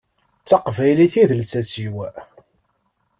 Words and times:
D 0.43 0.45
taqbaylit 0.49 1.13
i 1.21 1.23
d 1.29 1.31
lsas-iw. 1.41 1.95